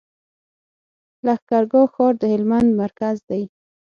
لښکر 1.25 1.63
ګاه 1.71 1.87
ښار 1.93 2.13
د 2.21 2.23
هلمند 2.33 2.69
مرکز 2.81 3.15
دی. 3.29 3.43